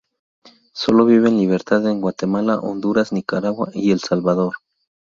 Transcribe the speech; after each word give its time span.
Sólo 0.73 1.05
vive 1.05 1.29
en 1.29 1.37
libertad 1.37 1.85
en 1.87 2.01
Guatemala, 2.01 2.57
Honduras, 2.57 3.13
Nicaragua 3.13 3.69
y 3.75 3.91
El 3.91 3.99
Salvador. 3.99 4.53